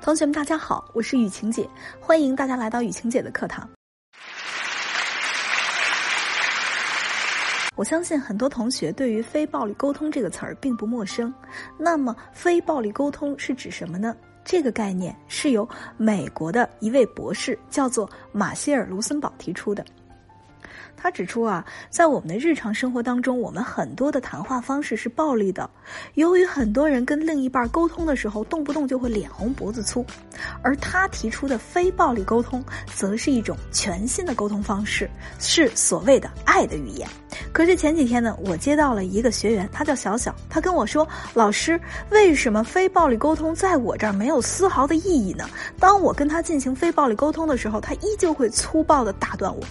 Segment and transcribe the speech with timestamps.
[0.00, 3.68] 同学们，大家好，我是雨晴姐，欢迎大家来到雨晴姐的课堂。
[7.74, 11.32] 我相信很多同学对于“非暴力沟通”这个词儿并不陌生。
[11.78, 14.14] 那么，非暴力沟通是指什么呢？
[14.44, 15.66] 这个概念是由
[15.96, 19.84] 美国的一位博士，叫做马歇尔·卢森堡提出的。
[20.96, 25.68] 他指出啊，在我们的日常生活当中，我们很多的谈话方式是暴力的。
[26.14, 30.04] 由于很多人跟另一半沟通的时候，动不动就会脸红脖子粗，
[30.62, 32.64] 而他提出的非暴力沟通，
[32.94, 37.08] 则是一种全新的沟通方式，是所谓的爱的语言。
[37.52, 41.80] 可是前几天呢，我接到了一个学员，他叫小小，他跟我说：“老师，
[42.10, 45.48] 为什么非暴力沟通在我这儿没有丝毫的意义呢？
[45.78, 49.62] 当我跟他进行非暴力沟通的时候，他依旧会粗暴的打断我。”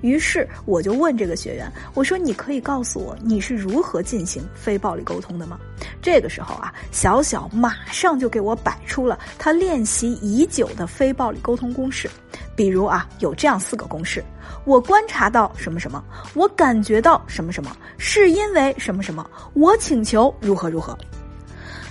[0.00, 5.58] 于是我就问这个学员：“我说，你可以告诉我你是如何进行非暴力沟通的吗？”
[6.00, 12.08] 这个时候啊，小小马上就给我摆出了他练习已久的非暴力沟通公式。
[12.54, 14.22] 比如啊，有这样四个公式：
[14.64, 16.02] 我观察到什么什么，
[16.34, 20.96] 我感觉到什么什么，是因为什么什么，我请求如何如何。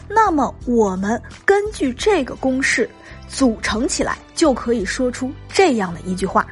[0.08, 2.90] 那么我们根据这个公式
[3.28, 6.46] 组成起来，就可以说出这样的一句话。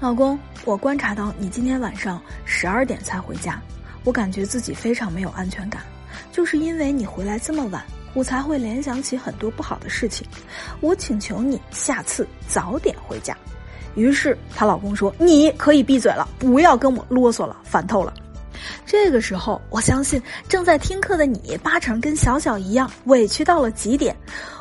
[0.00, 3.60] 老公，我观察到你今天晚上十二点才回家，
[4.04, 5.82] 我感觉自己非常没有安全感，
[6.30, 7.82] 就是因为你回来这么晚，
[8.14, 10.26] 我才会联想起很多不好的事情。
[10.80, 13.36] 我请求你下次早点回家。
[13.94, 18.12] 于是她老公说：“你可以闭嘴了，不要跟我啰嗦了，烦透了。”
[18.84, 24.16] 这个时候，我相信正在听课的你，八成跟小小一样委屈到了极点。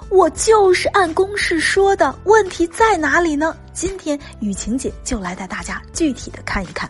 [0.10, 3.56] 我就是按公式说的，问题在哪里呢？
[3.74, 6.90] 今天雨晴姐就来带大家具体的看一看。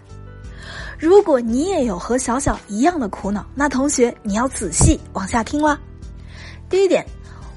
[0.99, 5.79] 如果你也有和小小一样的苦恼，那同学你要仔细往下听啦。
[6.69, 7.05] 第一点，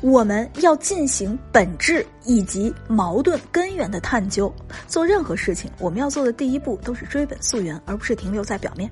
[0.01, 4.53] 我们要进行本质以及矛盾根源的探究。
[4.87, 8.89] 做任何事情，我们要做的第一步都是追本溯源，而不是停留在表面。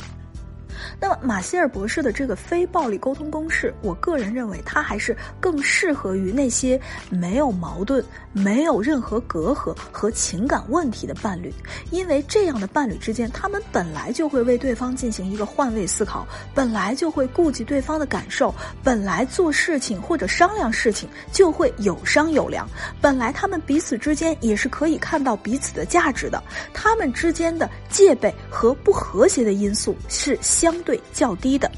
[1.00, 6.80] 那么马歇尔博士的这个非暴力沟通公式，我个人认为它还是更适合于那些
[7.10, 11.52] 没有矛盾、没有任何隔阂和情感问题的伴侣，
[11.90, 22.68] 因为这样的伴侣之间，他们本来就会为对方进行一个换位思考，本来就会顾及对方的感受，本来做事情或者商量事情就会有商有量，
[23.00, 30.67] 本来他们彼此之间也是可以看到彼此的价值的，他们之间的戒备和不和谐的因素是相。
[30.68, 31.70] 相对较低的，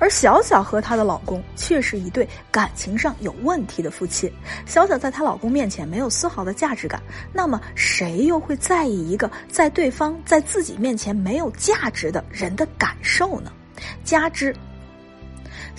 [0.00, 4.32] 而小小和她的老公却是一对感情上有问题的夫妻。
[4.66, 7.00] 小小在她老公面前没有丝毫的价值感，
[7.32, 13.52] 那么谁又会在意一个在对方在自己面前没有价值的人的感受呢？
[14.02, 14.52] 加之。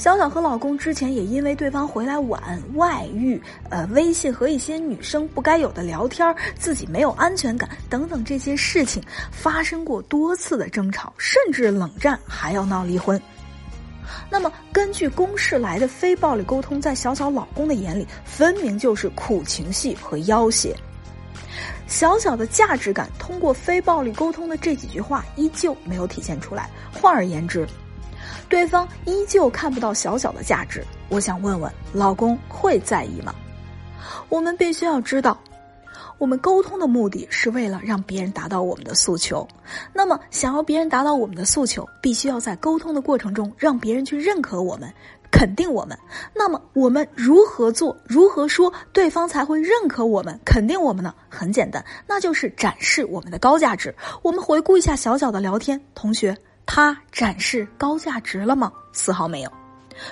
[0.01, 3.39] 小小和老公之前也因为对方回来晚、外遇、
[3.69, 13.22] 呃微信和一些女生不该有的聊天、自己没有安全感等等这些事情发生过多次的争吵，甚至冷战，还要闹离婚。
[14.28, 20.75] 那么，根据公式来的非暴力沟通，在小小老公的眼里，分明就是苦情戏和要挟。
[21.85, 26.67] 小小的价值感通过非暴力沟通的这几句话依旧没有体现出来。
[26.91, 27.67] 换而言之。
[28.51, 33.34] 对方依旧看不到小小的价值，我想问问老公会在意吗？
[34.28, 35.39] 我们必须要知道，
[36.17, 39.47] 我们沟通的目的是为了让别人达到我们的诉求。
[39.94, 44.94] 那么，想要别人达到我们的诉求，必须要在沟通的过程中让别人去认可我们、
[45.31, 45.97] 肯定我们。
[46.35, 51.16] 那么，我们如何做、如何说，对方才会认可我们、肯定我们呢？
[51.29, 53.95] 很简单，那就是展示我们的高价值。
[54.22, 56.38] 我们回顾一下小小的聊天，同学。
[56.66, 58.72] 他展示高价值了吗？
[58.94, 59.51] 丝毫没有，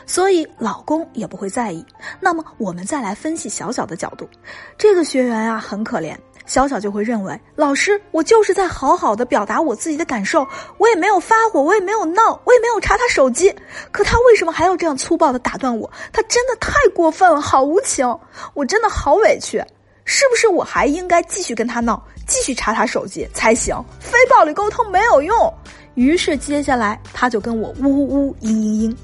[0.06, 1.86] 所以老公也不会在意。
[2.20, 4.30] 那么我们再来分析小小的角度，
[4.78, 6.16] 这个学员啊很可怜，
[6.46, 10.46] 小小就会认为老师，我就是在好好的表达我自己的感受，
[10.78, 13.54] 我也没有发火，我也没有闹，我也没有查他手机，
[13.92, 15.90] 可他为什么还要这样粗暴的打断我？
[16.12, 18.06] 他真的太过分了，好无情，
[18.54, 19.64] 我真的好委屈，
[20.06, 23.76] 是不是我还应该继续跟他闹，继续查他手机才行？
[24.00, 25.54] 非暴力沟通没有用。
[25.96, 28.96] 于是接下来他就跟我呜呜嘤嘤嘤。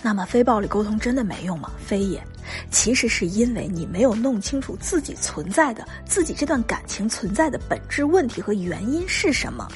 [0.00, 1.72] 那么非暴力沟通真的没用吗？
[1.84, 2.22] 非也，
[2.70, 9.68] 其实是因为你没有弄清楚自己存在的、自己这段感情存在的本质问题和原因是什么。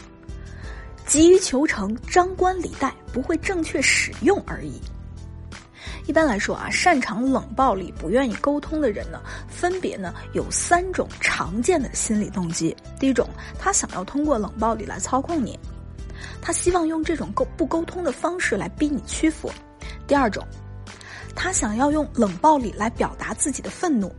[1.05, 4.81] 急于求成、张冠李戴，不会正确使用而已。
[6.07, 12.75] 一般来说啊，擅长冷暴力、不愿意沟通的人呢，分别呢有三种常见的心理动机。
[12.99, 13.29] 第一种，
[13.59, 15.59] 他想要通过冷暴力来操控你。
[16.43, 19.51] 他希望用这种沟不沟通的方式来逼你屈服。
[20.07, 20.45] 第二种，
[21.35, 24.13] 他想要用冷暴力来表达自己的愤怒，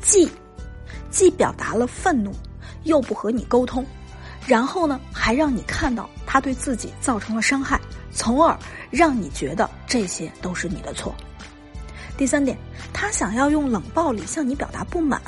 [0.00, 0.28] 既
[1.10, 2.32] 既表达了愤怒，
[2.84, 3.84] 又不和你沟通，
[4.46, 7.78] 然后呢，还让你看到他对自己造成了伤害，
[8.10, 8.58] 从而
[8.90, 11.14] 让你觉得这些都是你的错。
[12.16, 12.56] 第三点，
[12.92, 15.20] 他想要用冷暴力向你表达不满，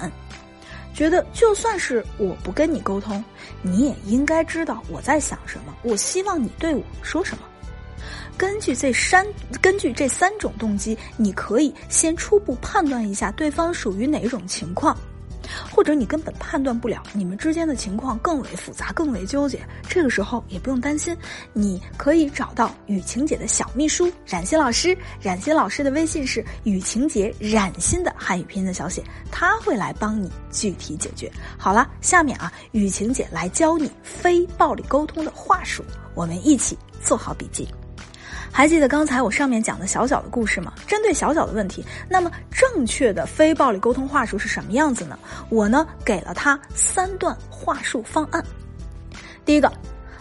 [1.03, 3.25] 觉得就算是我不跟你沟通，
[3.61, 7.43] 你也应该知道我在想什么，我希望你对我说什么。
[8.39, 9.27] 根据这三
[9.61, 14.97] 根据这三种动机，你可以先初步判断一下对方属于哪种情况，
[15.71, 19.61] 或者你根本判断不了，你们之间的情况更为复杂、更为纠结。
[19.89, 21.17] 这个时候也不用担心，
[21.53, 24.97] 你可以找到雨晴姐的小秘书冉欣老师。
[25.21, 31.31] 冉欣老师的微信是雨晴姐冉欣的汉语拼音的小写，他会来帮你具体解决。
[31.59, 35.85] 好了，下面啊，雨晴姐来教你非暴力沟通的话术，
[36.15, 37.69] 我们一起做好笔记。
[38.55, 40.75] 还记得刚才我上面讲的小小的故事吗？
[40.87, 45.19] 针对小小的问题，那么正确的非暴力沟通话术是什么样子呢？
[45.49, 48.45] 我呢给了他三段话术方案。
[49.45, 49.73] 第一个，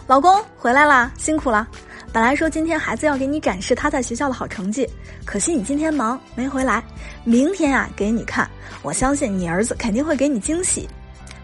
[0.06, 1.68] 老公回来啦，辛苦啦。
[2.10, 4.88] 本来说今天孩子要给你展示他在学校的好成绩，
[5.26, 6.82] 可惜你今天忙没回来。
[7.24, 8.50] 明天啊给你看，
[8.82, 10.88] 我相信你儿子肯定会给你惊喜。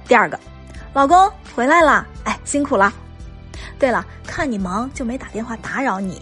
[0.06, 0.40] 第二个，
[0.94, 2.92] 老公回来啦，哎，辛苦了。
[3.78, 6.20] 对了，看你忙就没打电话打扰你。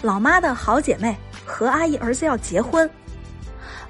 [0.00, 2.88] 老妈的好姐妹何阿姨儿子要结婚，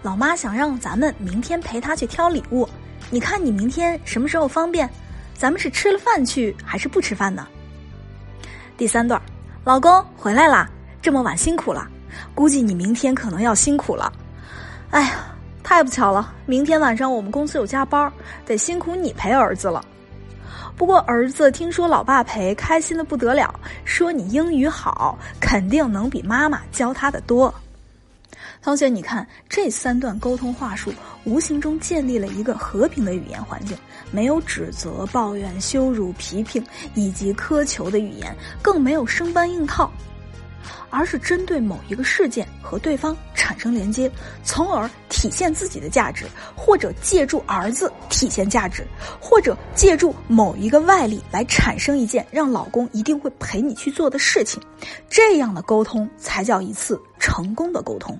[0.02, 2.66] 老妈想让咱们明天陪她去挑礼物。
[3.10, 4.88] 你看你明天什么时候方便？
[5.34, 7.46] 咱们是吃了饭去还是不吃饭呢？
[8.76, 9.20] 第三段，
[9.64, 10.68] 老公回来啦，
[11.00, 11.86] 这么晚辛苦了，
[12.34, 14.12] 估计你明天可能要辛苦了。
[14.90, 15.26] 哎呀，
[15.62, 18.10] 太不巧了，明天晚上我们公司有加班，
[18.46, 19.84] 得辛苦你陪儿子了。
[20.78, 23.52] 不过儿子听说老爸陪，开心的不得了，
[23.84, 27.52] 说你英语好，肯定能比妈妈教他的多。
[28.62, 30.92] 同学，你看这三段沟通话术，
[31.24, 33.76] 无形中建立了一个和平的语言环境，
[34.12, 36.64] 没有指责、抱怨、羞辱、批评
[36.94, 38.32] 以及苛求的语言，
[38.62, 39.90] 更没有生搬硬套。
[40.90, 44.10] 而是针对某一个事件和对方产生连接，
[44.42, 46.26] 从而体现自己的价值，
[46.56, 48.86] 或者借助儿子体现价值，
[49.20, 54.62] 或者借助某一个外力来产生一件让老公一定会陪你去做的事情，
[55.08, 58.18] 这样的沟通才叫一次成功的沟通。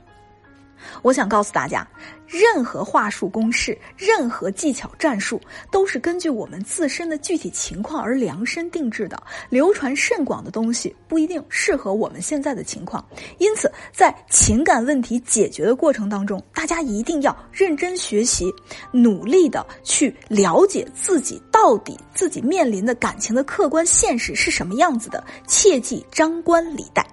[1.03, 1.87] 我想告诉大家，
[2.27, 5.41] 任何话术公式、任何技巧战术，
[5.71, 9.23] 都是根据我们自身的具体情况而量身定制的。
[9.49, 13.05] 流传甚广的东西不一定适合我们现在的情况，
[13.39, 18.53] 因此在情感问题解决的过程当中，大家一定要认真学习，
[18.93, 27.07] 努力的去了解自己到底自己面临的感情的客观现实是什么样子的，切记张冠李戴。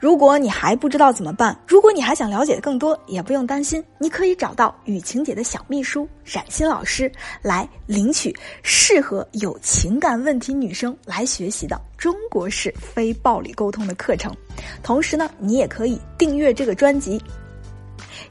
[0.00, 7.12] 如果你还不知道怎么办，如果你还想了解更多，也不用担心，你可以找到雨晴姐的小秘书冉欣老师
[7.42, 14.34] 来领取适合有情感问题女生来学习的中国式非暴力沟通的课程。
[14.82, 17.22] 同时呢，你也可以订阅这个专辑。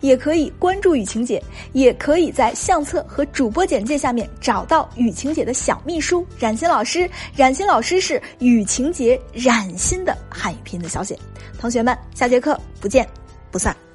[0.02, 1.42] 也可以关注雨晴姐，
[1.74, 7.10] 也可以在相册和主播简介下面找到雨晴姐的小秘书冉欣老师。
[7.36, 11.18] 冉欣老师是雨晴姐冉欣的汉语拼音的小写。
[11.60, 13.08] 同学们，下节课不见
[13.52, 13.89] 不散。